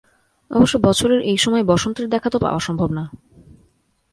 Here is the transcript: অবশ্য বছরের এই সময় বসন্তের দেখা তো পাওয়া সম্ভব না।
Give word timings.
অবশ্য 0.51 0.75
বছরের 0.77 1.21
এই 1.21 1.37
সময় 1.37 1.63
বসন্তের 1.63 2.07
দেখা 2.09 2.29
তো 2.29 2.37
পাওয়া 2.39 2.59
সম্ভব 2.59 2.89
না। 2.91 3.03